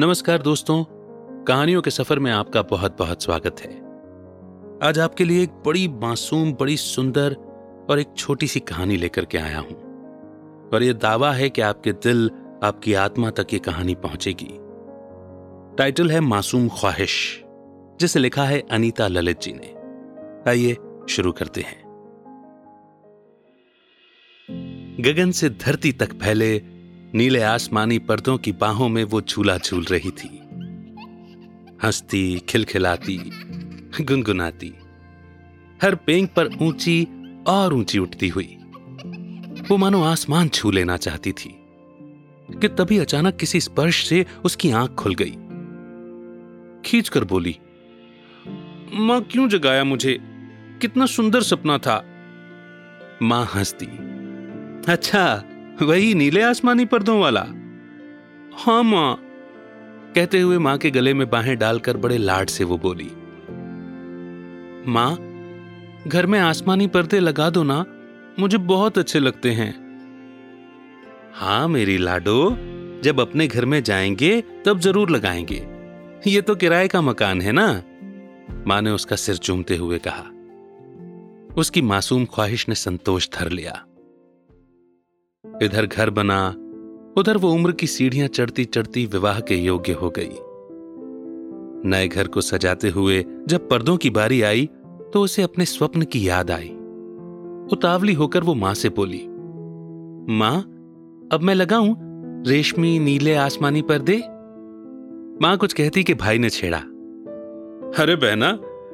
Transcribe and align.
नमस्कार 0.00 0.42
दोस्तों, 0.42 0.84
कहानियों 1.44 1.82
के 1.82 1.90
सफ़र 1.90 2.18
में 2.18 2.32
आपका 2.32 2.62
बहुत 2.62 2.98
बहुत 2.98 3.22
स्वागत 3.22 3.56
है। 3.60 3.70
आज 4.88 4.98
आपके 4.98 5.24
लिए 5.24 5.42
एक 5.42 5.50
बड़ी 5.50 5.88
मासूम, 5.88 6.52
बड़ी 6.52 6.76
सुंदर 6.76 7.36
और 7.90 7.98
एक 7.98 8.06
छोटी 8.16 8.46
सी 8.46 8.60
कहानी 8.60 8.96
लेकर 8.96 9.24
के 9.24 9.38
आया 9.38 9.58
हूँ। 9.58 9.76
और 10.70 10.82
यह 10.82 10.92
दावा 10.92 11.32
है 11.32 11.50
कि 11.50 11.60
आपके 11.60 11.92
दिल, 11.92 12.30
आपकी 12.64 12.94
आत्मा 12.94 13.30
तक 13.30 13.46
ये 13.52 13.58
कहानी 13.58 13.94
पहुंचेगी। 13.94 14.58
टाइटल 15.76 16.10
है 16.10 16.20
मासूम 16.20 16.68
ख्वाहिश, 16.68 17.44
जिसे 18.00 18.18
लिखा 18.18 18.44
है 18.44 18.62
अनीता 18.70 19.08
ललित 19.08 19.40
जी 19.40 19.52
ने। 19.52 19.74
आइए 20.50 20.76
शुरू 21.08 21.32
करते 21.32 21.60
हैं। 21.60 21.82
गगन 25.00 25.30
से 25.30 25.50
धरती 25.50 25.92
तक 25.92 26.12
फैले 26.12 26.79
नीले 27.14 27.42
आसमानी 27.42 27.98
पर्दों 27.98 28.38
की 28.38 28.52
बाहों 28.52 28.88
में 28.88 29.04
वो 29.04 29.20
झूला 29.20 29.56
झूल 29.58 29.84
रही 29.84 30.10
थी। 30.10 30.40
हंसती, 31.82 32.38
खिलखिलाती, 32.48 33.16
गुनगुनाती। 34.00 34.72
हर 35.82 35.94
पेंग 35.94 36.28
पर 36.28 36.46
ऊँची 36.62 37.08
और 37.46 37.74
ऊँची 37.74 37.98
उठती 37.98 38.28
हुई। 38.28 38.56
वो 39.70 39.76
मानो 39.76 40.02
आसमान 40.02 40.48
छू 40.48 40.70
लेना 40.70 40.96
चाहती 40.96 41.32
थी, 41.32 41.56
कि 42.50 42.68
तभी 42.68 42.98
अचानक 42.98 43.36
किसी 43.36 43.60
स्पर्श 43.60 44.06
से 44.06 44.26
उसकी 44.44 44.70
आँख 44.70 44.90
खुल 44.90 45.14
गई। 45.14 45.36
खींचकर 46.84 47.24
बोली, 47.24 47.56
माँ, 48.94 49.20
क्यों 49.22 49.48
जगाया 49.48 49.84
मुझे? 49.84 50.20
कितना 50.80 51.06
सुंदर 51.06 51.42
सपना 51.42 51.78
था। 51.78 52.04
माँ 53.22 53.44
हंसती 53.54 53.86
अच्छा 54.92 55.44
वही 55.82 56.14
नीले 56.14 56.42
आसमानी 56.42 56.84
पर्दों 56.84 57.20
वाला। 57.20 57.40
हाँ, 58.54 58.82
माँ। 58.82 59.18
कहते 60.14 60.40
हुए 60.40 60.58
माँ 60.58 60.76
के 60.78 60.90
गले 60.90 61.14
में 61.14 61.28
बाहें 61.30 61.56
डालकर 61.58 61.96
बड़े 61.96 62.18
लाड 62.18 62.48
से 62.48 62.64
वो 62.64 62.78
बोली, 62.78 63.10
माँ, 64.92 65.16
घर 66.08 66.26
में 66.26 66.38
आसमानी 66.40 66.86
पर्दे 66.86 67.20
लगा 67.20 67.50
दो 67.50 67.62
ना, 67.62 67.84
मुझे 68.38 68.58
बहुत 68.58 68.98
अच्छे 68.98 69.18
लगते 69.18 69.50
हैं। 69.50 69.72
हाँ 71.34 71.68
मेरी 71.68 71.98
लाडो, 71.98 72.50
जब 73.04 73.20
अपने 73.20 73.46
घर 73.46 73.64
में 73.64 73.82
जाएँगे, 73.82 74.40
तब 74.66 74.80
ज़रूर 74.80 75.10
लगाएँगे। 75.10 75.66
ये 76.30 76.40
तो 76.40 76.54
किराए 76.54 76.88
का 76.88 77.00
मकान 77.00 77.40
है 77.40 77.52
ना? 77.52 77.82
माँ 78.66 78.80
ने 78.82 78.90
उसका 78.90 79.16
सिर 79.16 79.36
चूमते 79.36 79.76
हुए 79.76 79.98
कहा। 79.98 80.24
उसकी 81.54 81.82
मासूम 81.82 82.24
ख्वाहिश 82.24 82.68
ने 82.68 82.74
संतोष 82.74 83.28
धर 83.30 83.48
लिया। 83.48 83.84
इधर 85.44 85.86
घर 85.86 86.10
बना, 86.10 86.48
उधर 87.16 87.36
वो 87.36 87.50
उम्र 87.52 87.72
की 87.72 87.86
सीढ़ियाँ 87.86 88.26
चढ़ती 88.28 88.64
चढ़ती 88.64 89.04
विवाह 89.06 89.40
के 89.40 89.54
योग्य 89.56 89.92
हो 89.92 90.10
गई। 90.10 90.38
नए 91.84 92.08
घर 92.08 92.26
को 92.26 92.40
सजाते 92.40 92.88
हुए 92.88 93.24
जब 93.48 93.68
पर्दों 93.68 93.96
की 93.96 94.10
बारी 94.10 94.40
आई 94.42 94.66
तो 95.12 95.22
उसे 95.22 95.42
अपने 95.42 95.64
स्वप्न 95.64 96.02
की 96.02 96.28
याद 96.28 96.50
आई। 96.50 96.68
उतावली 97.72 98.12
होकर 98.12 98.44
वो 98.44 98.54
माँ 98.54 98.72
से 98.74 98.88
बोली, 98.90 99.22
माँ, 100.30 100.56
अब 101.32 101.40
मैं 101.42 101.54
लगाऊँ 101.54 101.94
रेशमी 102.46 102.98
नीले 102.98 103.34
आसमानी 103.36 103.82
पर्दे? 103.82 104.16
माँ 105.42 105.56
कुछ 105.56 105.72
कहती 105.72 106.04
कि 106.04 106.14
भाई 106.16 106.38
ने 106.38 106.50
छेड़ा, 106.50 106.78
अरे 107.98 108.16
बहना, 108.16 108.50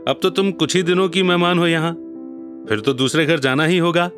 अब 0.09 0.19
तो 0.23 0.31
तुम 0.31 0.53
कुछ 0.53 0.77
ही 0.77 0.83
दिनों 0.83 1.09
की 1.09 1.23
मेहमान 1.23 1.59
हो 1.59 1.67
यहाँ, 1.67 1.93
फिर 2.69 2.81
तो 2.81 2.93
दूसरे 2.95 3.27
घर 3.27 3.39
जाना 3.41 3.65
ही 3.65 3.79
होगा। 3.79 4.11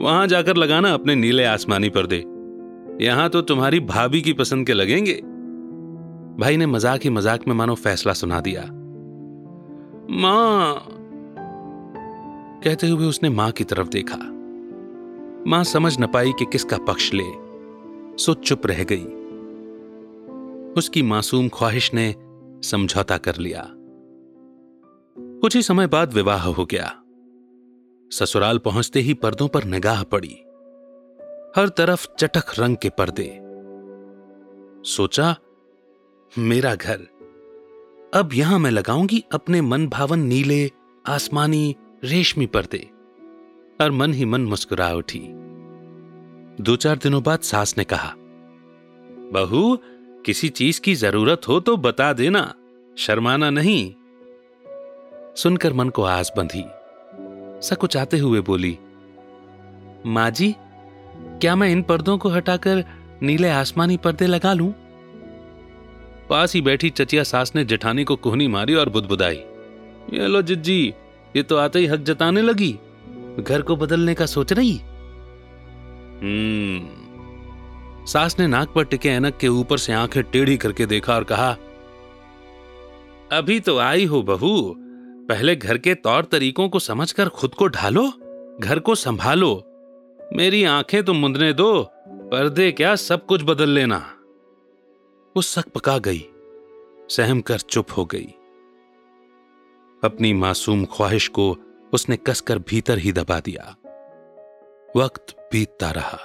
वहाँ 0.00 0.26
जाकर 0.26 0.56
लगाना 0.56 0.94
अपने 0.94 1.14
नीले 1.14 1.44
आसमानी 1.44 1.88
पर्दे। 1.88 2.24
यहाँ 3.04 3.28
तो 3.28 3.42
तुम्हारी 3.42 3.80
भाभी 3.80 4.20
की 4.20 4.32
पसंद 4.32 4.66
के 4.66 4.72
लगेंगे। 4.72 5.14
भाई 6.40 6.56
ने 6.56 6.66
मज़ाक 6.66 7.00
ही 7.04 7.10
मज़ाक 7.10 7.48
में 7.48 7.54
मानो 7.54 7.74
फैसला 7.74 8.12
सुना 8.12 8.40
दिया। 8.40 8.62
माँ! 10.10 10.86
कहते 12.64 12.88
हुए 12.88 13.06
उसने 13.06 13.28
माँ 13.28 13.50
की 13.50 13.64
तरफ़ 13.64 13.88
देखा। 13.88 14.16
माँ 15.46 15.64
समझ 15.64 16.00
न 16.00 16.06
पाई 16.06 16.32
कि 16.32 16.44
किसका 16.44 16.78
पक्ष 16.78 17.10
ले। 17.14 17.24
सो 18.22 18.34
चुप 18.34 18.66
रह 18.66 18.84
गई। 18.92 19.04
उसकी 20.72 21.02
मासूम 21.02 21.48
ख्वाहिश 21.48 21.94
ने 21.94 22.14
समझौता 22.62 23.16
कर 23.16 23.36
लिया। 23.36 23.66
कुछ 25.18 25.56
ही 25.56 25.62
समय 25.62 25.86
बाद 25.86 26.12
विवाह 26.12 26.42
हो 26.42 26.64
गया। 26.64 26.99
ससुराल 28.12 28.58
पहुँचते 28.58 29.00
ही 29.00 29.14
पर्दों 29.14 29.48
पर 29.48 29.64
निगाह 29.64 30.02
पड़ी। 30.02 30.42
हर 31.56 31.68
तरफ़ 31.68 32.08
चटक 32.18 32.44
रंग 32.58 32.76
के 32.76 32.88
पर्दे। 32.88 33.40
सोचा, 34.90 35.36
मेरा 36.38 36.74
घर। 36.74 36.98
अब 38.14 38.30
यहाँ 38.32 38.58
मैं 38.58 38.70
लगाऊँगी 38.70 39.24
अपने 39.32 39.60
मन 39.60 39.88
भावन 39.88 40.18
नीले, 40.18 40.70
आसमानी, 41.06 41.76
रेशमी 42.04 42.46
पर्दे। 42.46 42.90
और 43.80 43.90
मन 43.90 44.14
ही 44.14 44.24
मन 44.24 44.40
मुस्कुरा 44.40 44.94
उठी। 44.94 45.20
दो 46.60 46.76
चार 46.76 46.96
दिनों 46.96 47.22
बाद 47.22 47.40
सास 47.40 47.74
ने 47.78 47.84
कहा, 47.84 48.14
बहू, 49.32 49.78
किसी 50.26 50.48
चीज़ 50.48 50.80
की 50.80 50.94
ज़रूरत 50.94 51.40
हो 51.48 51.60
तो 51.60 51.76
बता 51.76 52.12
देना। 52.12 52.54
शर्माना 52.98 53.50
नहीं। 53.50 53.94
सुनकर 55.34 55.72
मन 55.72 55.88
को 55.88 56.02
आस 56.02 56.32
बंधी। 56.36 56.64
सकुचाते 57.62 58.18
हुए 58.18 58.40
बोली 58.40 58.78
माँ 60.06 60.30
जी 60.30 60.54
क्या 61.40 61.56
मैं 61.56 61.68
इन 61.70 61.82
पर्दों 61.82 62.18
को 62.18 62.28
हटाकर 62.28 62.84
नीले 63.22 63.48
आसमानी 63.48 63.96
पर्दे 63.96 64.26
लगा 64.26 64.52
लूँ? 64.52 64.72
पास 66.28 66.54
ही 66.54 66.60
बैठी 66.60 66.90
चचिया 66.90 67.22
सास 67.22 67.52
ने 67.54 67.64
जेठानी 67.64 68.04
को 68.04 68.16
कोहनी 68.16 68.48
मारी 68.48 68.74
और 68.74 68.88
बुदबुदाई, 68.88 69.36
ये 70.12 70.26
लो 70.26 70.42
जिज्जी, 70.42 70.94
ये 71.36 71.42
तो 71.42 71.56
आते 71.56 71.78
ही 71.78 71.86
हक 71.86 72.00
जताने 72.00 72.42
लगी। 72.42 72.78
घर 73.40 73.62
को 73.62 73.76
बदलने 73.76 74.14
का 74.14 74.26
सोच 74.26 74.52
रही? 74.52 74.76
हम्म. 76.22 78.06
सास 78.06 78.38
ने 78.38 78.46
नाक 78.46 78.72
पर 78.74 78.84
टिके 78.84 79.08
ऐनक 79.08 79.36
के 79.36 79.48
ऊपर 79.48 79.78
से 79.78 79.92
आँखें 79.92 80.22
टेढ़ी 80.22 80.56
करके 80.56 80.86
देखा 80.86 81.14
और 81.14 81.24
कहा, 81.24 81.50
अभी 83.32 83.60
तो 83.60 83.78
आई 83.78 84.04
हो 84.04 84.22
बहू 84.22 84.76
पहले 85.30 85.56
घर 85.56 85.78
के 85.78 85.94
तौर 85.94 86.24
तरीकों 86.24 86.68
को 86.68 86.78
समझकर 86.78 87.28
खुद 87.28 87.54
को 87.54 87.68
ढालो, 87.68 88.10
घर 88.60 88.78
को 88.78 88.94
संभालो। 88.94 89.64
मेरी 90.32 90.64
आँखें 90.64 91.04
तो 91.04 91.12
मुंदने 91.12 91.52
दो, 91.52 91.90
पर्दे 92.08 92.72
क्या 92.72 92.96
सब 92.96 93.26
कुछ 93.26 93.42
बदल 93.42 93.68
लेना। 93.68 94.16
वो 95.36 95.42
सक 95.42 95.68
पका 95.68 95.98
गई, 95.98 96.28
सहम 97.10 97.40
कर 97.40 97.58
चुप 97.58 97.86
हो 97.96 98.04
गई। 98.04 98.34
अपनी 100.04 100.32
मासूम 100.32 100.84
ख्वाहिश 100.84 101.28
को 101.28 101.56
उसने 101.92 102.16
कसकर 102.16 102.58
भीतर 102.58 102.98
ही 102.98 103.12
दबा 103.12 103.40
दिया। 103.40 103.76
वक्त 104.96 105.48
बीतता 105.52 105.90
रहा। 105.90 106.18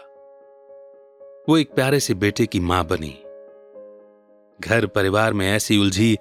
वो 1.49 1.57
एक 1.57 1.73
प्यारे 1.73 1.99
से 1.99 2.13
बेटे 2.13 2.45
की 2.45 2.59
माँ 2.59 2.85
बनी। 2.85 3.19
घर 4.61 4.85
परिवार 4.85 5.33
में 5.33 5.51
ऐसी 5.51 5.77
उलझी 5.77 6.17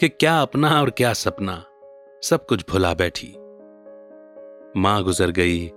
कि 0.00 0.08
क्या 0.08 0.42
अपना 0.42 0.80
और 0.80 0.90
क्या 0.90 1.12
सपना। 1.12 1.64
सब 2.24 2.46
कुछ 2.46 2.70
भुला 2.70 2.94
बैठी। 2.94 3.34
माँ 4.80 5.04
गुजर 5.04 5.30
गई, 5.30 5.72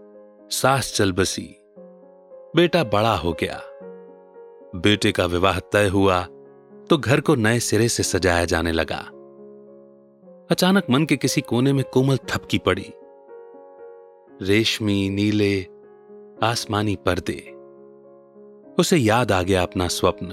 सास 0.49 0.93
चल 0.95 1.11
बसी। 1.11 1.55
बेटा 2.55 2.83
बड़ा 2.83 3.15
हो 3.15 3.33
गया। 3.33 3.61
बेटे 4.79 5.11
का 5.11 5.25
विवाह 5.25 5.59
तय 5.59 5.87
हुआ 5.87 6.21
तो 6.89 6.97
घर 6.97 7.21
को 7.21 7.35
नए 7.35 7.59
सिरे 7.59 7.87
से 7.87 8.03
सजाया 8.03 8.45
जाने 8.45 8.71
लगा। 8.71 8.97
अचानक 10.51 10.83
मन 10.89 11.05
के 11.05 11.17
किसी 11.17 11.41
कोने 11.41 11.73
में 11.73 11.85
कोमल 11.93 12.17
थपकी 12.17 12.57
पड़ी। 12.57 12.93
रेशमी, 14.41 15.09
नीले, 15.09 15.67
आसमानी 16.43 16.95
पर्दे। 16.95 17.51
उसे 18.79 18.97
याद 18.97 19.31
आ 19.31 19.41
गया 19.41 19.63
अपना 19.63 19.87
स्वप्न। 19.87 20.27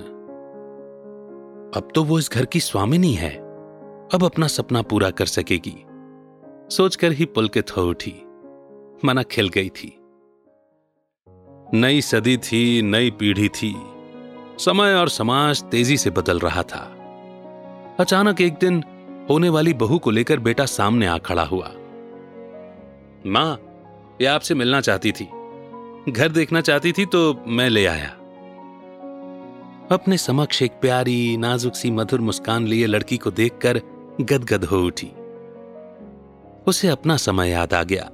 अब 1.77 1.89
तो 1.95 2.05
वो 2.05 2.19
इस 2.19 2.31
घर 2.33 2.45
की 2.45 2.61
स्वामिनी 2.61 3.13
है। 3.13 3.37
अब 4.15 4.25
अपना 4.25 4.47
सपना 4.47 4.83
पूरा 4.83 5.11
कर 5.11 5.27
सकेगी। 5.27 5.87
सोचकर 6.71 7.13
ही 7.13 7.25
पुलकित 7.25 7.77
हो 7.77 7.83
उठी। 7.83 8.15
मना 9.05 9.23
खिल 9.23 9.49
गई 9.49 9.69
थी। 9.69 9.99
नई 11.79 12.01
सदी 12.01 12.37
थी, 12.37 12.83
नई 12.83 13.11
पीढ़ी 13.11 13.49
थी। 13.49 13.77
समय 14.59 14.95
और 14.95 15.09
समाज 15.09 15.63
तेज़ी 15.63 15.97
से 15.97 16.11
बदल 16.11 16.39
रहा 16.39 16.63
था। 16.63 16.97
अचानक 18.01 18.41
एक 18.41 18.55
दिन 18.55 18.85
होने 19.31 19.49
वाली 19.49 19.75
बहू 19.75 19.99
को 19.99 20.11
लेकर 20.11 20.39
बेटा 20.39 20.67
सामने 20.67 21.07
आ 21.07 21.19
खड़ा 21.19 21.45
हुआ। 21.45 21.71
माँ, 23.27 23.61
ये 24.21 24.27
आपसे 24.27 24.55
मिलना 24.55 24.81
चाहती 24.81 25.13
थी। 25.13 25.25
घर 26.13 26.29
देखना 26.29 26.61
चाहती 26.61 26.93
थी 26.93 27.07
तो 27.07 27.45
मैं 27.47 27.71
ले 27.71 27.87
आया। 27.87 28.11
अपने 29.93 30.17
समक्ष 30.17 30.63
एक 30.63 30.73
प्यारी, 30.73 31.37
नाजुक 31.37 31.75
सी, 31.75 31.91
मधुर 31.91 32.21
मुस्कान 32.21 32.67
लिए 32.67 32.87
लड़की 32.87 33.19
को 33.19 33.31
देखकर 33.31 33.81
गदगद 34.21 34.65
हो 34.65 34.79
उठी। 34.79 35.13
उसे 36.67 36.89
अपना 36.89 37.17
समय 37.17 37.51
याद 37.51 37.75
आ 37.75 37.83
गया। 37.83 38.11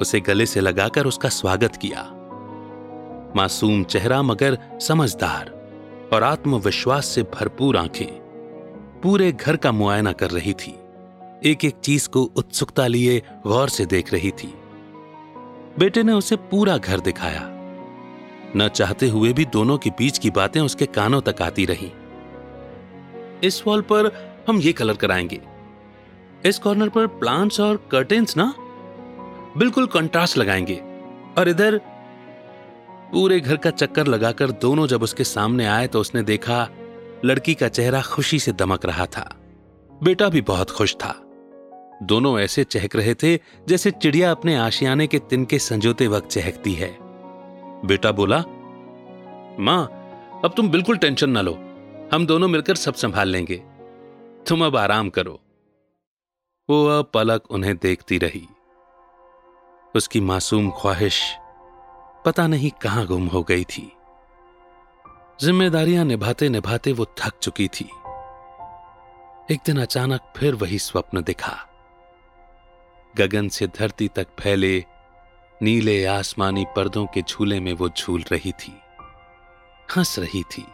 उसे 0.00 0.20
गले 0.20 0.46
से 0.46 0.60
लगाकर 0.60 1.06
उसका 1.06 1.28
स्वागत 1.28 1.76
किया। 1.76 2.12
मासूम 3.36 3.84
चेहरा 3.84 4.22
मगर 4.22 4.58
समझदार 4.80 5.70
और 6.12 6.22
आत्मविश्वास 6.22 7.06
से 7.06 7.22
भरपूर 7.22 7.76
आँखें 7.76 8.06
पूरे 9.02 9.32
घर 9.32 9.56
का 9.56 9.72
मुआयना 9.72 10.12
कर 10.12 10.30
रही 10.30 10.52
थी। 10.52 10.78
एक 11.44 11.64
एक 11.64 11.74
चीज़ 11.74 12.08
को 12.08 12.22
उत्सुकता 12.22 12.86
लिए 12.86 13.22
गौर 13.46 13.68
से 13.68 13.86
देख 13.86 14.12
रही 14.12 14.30
थी। 14.30 14.54
बेटे 15.78 16.02
ने 16.02 16.12
उसे 16.12 16.36
पूरा 16.36 16.76
घर 16.76 17.00
दिखाया। 17.00 17.42
न 18.56 18.68
चाहते 18.68 19.08
हुए 19.08 19.32
भी 19.32 19.44
दोनों 19.44 19.78
के 19.78 19.90
बीच 19.90 20.18
की 20.18 20.30
बातें 20.30 20.60
उसके 20.60 20.86
कानों 20.86 21.20
तक 21.20 21.42
आती 21.42 21.66
रहीं। 21.66 21.90
इस 23.44 23.66
वॉल 23.66 23.80
पर 23.80 24.28
हम 24.48 24.60
ये 24.60 24.72
कलर 24.72 24.94
कराएँगे। 24.94 25.55
इस 26.48 26.58
कॉर्नर 26.58 26.88
पर 26.88 27.06
प्लांट्स 27.06 27.60
और 27.60 27.88
कर्टेन्स 27.90 28.36
ना? 28.36 28.54
बिल्कुल 29.56 29.86
कंट्रास्ट 29.86 30.38
लगाएँगे। 30.38 30.82
और 31.38 31.48
इधर 31.48 31.80
पूरे 33.12 33.40
घर 33.40 33.56
का 33.56 33.70
चक्कर 33.70 34.06
लगाकर 34.06 34.50
दोनों 34.50 34.86
जब 34.86 35.02
उसके 35.02 35.24
सामने 35.24 35.66
आए 35.66 35.86
तो 35.86 36.00
उसने 36.00 36.22
देखा, 36.22 36.68
लड़की 37.24 37.54
का 37.54 37.68
चेहरा 37.68 38.02
खुशी 38.02 38.38
से 38.38 38.52
दमक 38.52 38.86
रहा 38.86 39.06
था। 39.06 39.36
बेटा 40.02 40.28
भी 40.28 40.40
बहुत 40.40 40.70
खुश 40.70 40.94
था। 40.94 41.22
दोनों 42.02 42.40
ऐसे 42.40 42.64
चहक 42.64 42.96
रहे 42.96 43.14
थे 43.14 43.36
जैसे 43.68 43.90
चिड़िया 43.90 44.30
अपने 44.30 44.56
आशियाने 44.56 45.06
के 45.06 45.18
तिनके 45.18 45.58
संजोते 45.58 46.06
वक्त 46.06 46.28
चहकती 46.28 46.72
है। 46.72 46.98
बेटा 47.84 48.12
बोला, 48.12 48.38
माँ, 49.60 49.84
अब 50.44 50.52
तुम 50.56 50.68
बिल्कुल 50.68 50.96
टेंशन 50.96 51.30
ना 51.30 51.40
लो। 51.40 51.58
हम 52.14 52.26
दोनों 52.26 52.48
मिलकर 52.48 52.74
सब 52.74 52.94
संभाल 52.94 53.28
लेंगे। 53.28 53.62
तुम 54.48 54.64
अब 54.64 54.76
आराम 54.76 55.10
करो। 55.10 55.40
वो 56.70 57.02
पलक 57.02 57.50
उन्हें 57.50 57.76
देखती 57.76 58.18
रही। 58.18 58.48
उसकी 59.94 60.20
मासूम 60.20 60.70
ख्वाहिश 60.70 61.36
पता 62.24 62.46
नहीं 62.46 62.70
कहाँ 62.70 63.06
गुम 63.06 63.26
हो 63.26 63.42
गई 63.42 63.64
थी। 63.64 63.92
जिम्मेदारियाँ 65.40 66.04
निभाते 66.04 66.48
निभाते 66.48 66.92
वो 66.92 67.04
थक 67.04 67.38
चुकी 67.42 67.68
थी। 67.68 67.84
एक 69.50 69.60
दिन 69.66 69.80
अचानक 69.80 70.32
फिर 70.36 70.54
वही 70.54 70.78
स्वप्न 70.78 71.22
दिखा। 71.22 71.56
गगन 73.16 73.48
से 73.48 73.66
धरती 73.66 74.08
तक 74.08 74.26
फैले 74.40 74.84
नीले 75.62 76.04
आसमानी 76.06 76.66
पर्दों 76.76 77.06
के 77.06 77.22
झूले 77.22 77.60
में 77.60 77.72
वो 77.72 77.88
झूल 77.88 78.24
रही 78.32 78.52
थी। 78.52 78.80
हंस 79.96 80.18
रही 80.18 80.42
थी, 80.42 80.66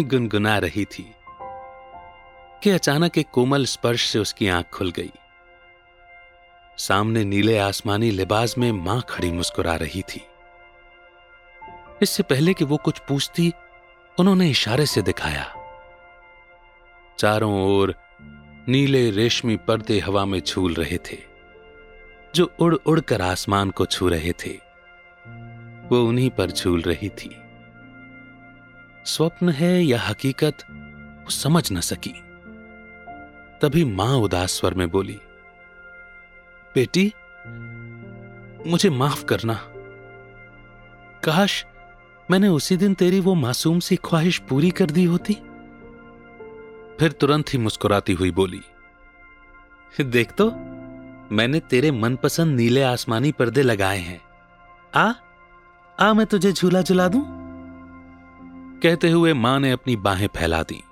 गुनगुना 0.00 0.58
रही 0.58 0.84
थी। 0.84 1.14
कि 2.62 2.70
अचानक 2.70 3.18
एक 3.18 3.28
कोमल 3.32 3.64
स्पर्श 3.64 4.08
से 4.08 4.18
उसकी 4.18 4.48
आँख 4.48 4.66
खुल 4.66 4.90
गई। 4.90 5.12
सामने 6.78 7.24
नीले 7.24 7.58
आसमानी 7.58 8.10
लिबास 8.10 8.58
में 8.58 8.72
माँ 8.72 9.04
खड़ी 9.08 9.32
मुस्कुरा 9.32 9.76
रही 9.76 10.02
थी। 10.02 10.26
इससे 12.02 12.22
पहले 12.22 12.54
कि 12.54 12.64
वो 12.64 12.76
कुछ 12.76 12.98
पूछती, 12.98 13.52
उन्होंने 14.18 14.50
इशारे 14.50 14.86
से 14.86 15.02
दिखाया। 15.02 15.54
चारों 17.18 17.62
ओर 17.62 17.94
नीले 18.68 19.10
रेशमी 19.10 19.56
पर्दे 19.56 19.98
हवा 19.98 20.24
में 20.24 20.40
झूल 20.40 20.74
रहे 20.74 20.98
थे, 20.98 21.18
जो 22.34 22.52
उड़ 22.58 22.74
उड़कर 22.74 23.22
आसमान 23.22 23.70
को 23.70 23.86
छू 23.86 24.08
रहे 24.08 24.32
थे। 24.32 24.52
वो 25.88 26.04
उन्हीं 26.04 26.30
पर 26.30 26.50
झूल 26.50 26.80
रही 26.80 27.08
थी। 27.08 27.36
स्वप्न 29.04 29.48
है 29.48 29.82
या 29.82 30.00
हकीकत, 30.00 30.56
वो 31.24 31.30
समझ 31.30 31.72
न 31.72 31.80
सकी। 31.80 32.29
तभी 33.60 33.84
माँ 33.84 34.14
उदास 34.16 34.52
स्वर 34.52 34.74
में 34.74 34.88
बोली, 34.90 35.18
बेटी, 36.74 37.12
मुझे 38.66 38.90
माफ़ 38.90 39.24
करना। 39.24 39.54
काश 41.24 41.64
मैंने 42.28 42.48
उसी 42.48 42.76
दिन 42.76 42.94
तेरी 42.94 43.20
वो 43.20 43.34
मासूम 43.34 43.80
सी 43.80 43.96
ख्वाहिश 43.96 44.38
पूरी 44.48 44.70
कर 44.70 44.90
दी 44.90 45.04
होती? 45.04 45.34
फिर 47.00 47.12
तुरंत 47.12 47.52
ही 47.52 47.58
मुस्कुराती 47.58 48.12
हुई 48.12 48.30
बोली, 48.30 48.60
देख 49.94 50.32
तो 50.32 50.50
मैंने 51.32 51.60
तेरे 51.60 51.90
मनपसंद 51.90 52.56
नीले 52.56 52.82
आसमानी 52.82 53.32
पर्दे 53.32 53.62
लगाए 53.62 53.98
हैं। 53.98 54.20
आ 54.94 55.12
आ 55.98 56.12
मैं 56.14 56.26
तुझे 56.26 56.52
झूला 56.52 56.82
झुला 56.82 57.08
दूँ? 57.08 57.22
कहते 58.82 59.10
हुए 59.10 59.32
माँ 59.34 59.58
ने 59.60 59.70
अपनी 59.70 59.96
बाहें 59.96 60.28
फैला 60.36 60.62
दी। 60.62 60.82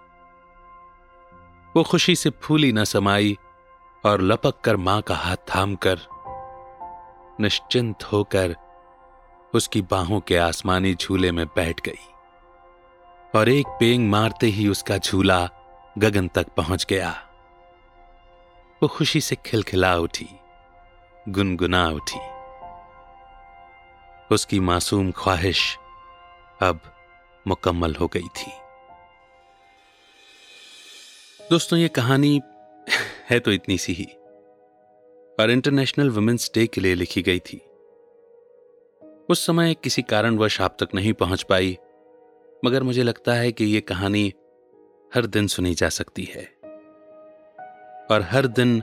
वो 1.78 1.84
खुशी 1.84 2.16
से 2.16 2.30
फूली 2.30 2.72
न 2.72 2.84
समाई 2.84 3.38
और 4.04 4.22
लपक 4.22 4.60
कर 4.60 4.76
माँ 4.76 5.02
का 5.02 5.14
हाथ 5.14 5.36
थामकर 5.36 5.98
निश्चिंत 7.40 8.04
होकर 8.04 8.56
उसकी 9.54 9.82
बाहों 9.82 10.20
के 10.20 10.36
आसमानी 10.36 10.94
झूले 10.94 11.32
में 11.32 11.46
बैठ 11.46 11.80
गई 11.80 12.08
और 13.38 13.48
एक 13.48 13.66
पेंग 13.66 14.10
मारते 14.10 14.46
ही 14.46 14.68
उसका 14.68 14.98
झूला 14.98 15.48
गगन 15.98 16.28
तक 16.28 16.46
पहुँच 16.48 16.86
गया। 16.90 17.10
वो 18.82 18.88
खुशी 18.88 19.20
से 19.20 19.36
खिलखिला 19.36 19.96
उठी, 19.96 20.28
गुनगुना 21.28 21.88
उठी। 21.88 22.20
उसकी 24.34 24.60
मासूम 24.60 25.10
ख्वाहिश 25.10 25.78
अब 26.62 26.80
मुकम्मल 27.46 27.94
हो 27.94 28.06
गई 28.06 28.28
थी। 28.36 28.52
दोस्तों, 31.50 31.78
ये 31.78 31.88
कहानी 31.88 32.40
है 33.30 33.40
तो 33.40 33.52
इतनी 33.52 33.78
सी 33.78 33.92
ही 33.92 34.04
और 35.40 35.50
इंटरनेशनल 35.50 36.10
वुमेन्स 36.10 36.50
डे 36.54 36.66
के 36.66 36.80
लिए 36.80 36.94
लिखी 36.94 37.22
गई 37.22 37.38
थी। 37.38 37.58
उस 39.30 39.46
समय 39.46 39.74
किसी 39.74 40.02
कारणवश 40.02 40.60
आप 40.60 40.76
तक 40.80 40.88
नहीं 40.94 41.12
पहुँच 41.12 41.42
पाई, 41.42 41.78
मगर 42.64 42.82
मुझे 42.82 43.02
लगता 43.02 43.34
है 43.34 43.52
कि 43.52 43.64
यह 43.64 43.80
कहानी 43.80 44.32
हर 45.14 45.26
दिन 45.26 45.46
सुनी 45.46 45.74
जा 45.74 45.88
सकती 45.88 46.24
है। 46.24 46.44
और 48.10 48.22
हर 48.22 48.46
दिन 48.46 48.82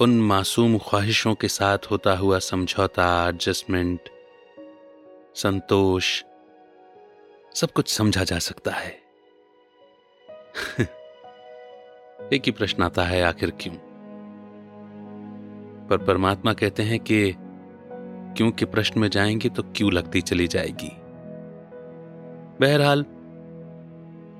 उन 0.00 0.20
मासूम 0.20 0.78
ख्वाहिशों 0.78 1.34
के 1.34 1.48
साथ 1.48 1.78
होता 1.90 2.16
हुआ 2.16 2.38
समझौता 2.38 3.28
एडजस्टमेंट 3.28 4.00
संतोष, 5.34 6.22
सब 7.54 7.72
कुछ 7.72 7.88
समझा 7.88 8.24
जा 8.24 8.38
सकता 8.38 8.70
है। 8.70 9.00
एक 12.32 12.42
ही 12.46 12.52
प्रश्न 12.52 12.82
आता 12.82 13.04
है, 13.04 13.22
आखिर 13.22 13.52
क्यों? 13.60 13.74
पर 15.86 15.98
परमात्मा 15.98 16.52
कहते 16.52 16.82
हैं 16.82 17.00
कि 17.00 17.34
क्यों 18.36 18.50
के 18.50 18.64
प्रश्न 18.64 19.00
में 19.00 19.08
जाएँगे 19.08 19.48
तो 19.48 19.62
क्यों 19.62 19.92
लगती 19.92 20.20
चली 20.20 20.46
जाएगी? 20.46 20.92
बहरहाल, 22.60 23.00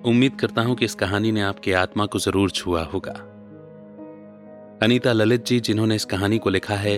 उम्मीद 0.06 0.37
करता 0.40 0.62
हूँ 0.62 0.75
कि 0.76 0.84
इस 0.84 0.94
कहानी 0.94 1.32
ने 1.32 1.40
आपकी 1.40 1.72
आत्मा 1.72 2.06
को 2.06 2.19
ज़रूर 2.19 2.50
छुआ 2.50 2.82
होगा। 2.82 3.12
अनीता 4.82 5.12
ललित 5.12 5.46
जी, 5.46 5.60
जिन्होंने 5.60 5.94
इस 5.94 6.05
कहानी 6.05 6.38
को 6.38 6.50
लिखा 6.50 6.74
है, 6.74 6.96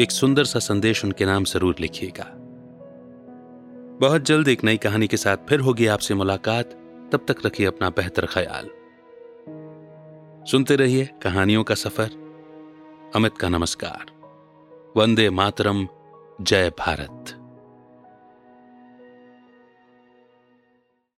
एक 0.00 0.10
सुंदर 0.10 0.44
सा 0.44 0.58
संदेश 0.58 1.04
उनके 1.04 1.24
नाम 1.24 1.44
ज़रूर 1.44 1.76
लिखिएगा। 1.80 2.26
बहुत 4.00 4.22
जल्द 4.22 4.48
एक 4.48 4.64
नई 4.64 4.76
कहानी 4.76 5.06
के 5.06 5.16
साथ 5.16 5.36
फिर 5.48 5.60
होगी 5.60 5.86
आपसे 5.86 6.14
मुलाकात। 6.14 6.70
तब 7.12 7.24
तक 7.28 7.36
रखिए 7.46 7.66
अपना 7.66 7.90
बेहतर 7.90 8.26
ख्याल। 8.26 8.79
सुनते 10.46 10.76
रहिए 10.76 11.08
कहानियों 11.22 11.64
का 11.64 11.74
सफ़र। 11.74 12.10
अमित 13.16 13.38
का 13.38 13.48
नमस्कार। 13.48 14.06
वंदे 14.96 15.30
मातरम। 15.30 15.88
जय 16.40 16.70
भारत। 16.70 17.39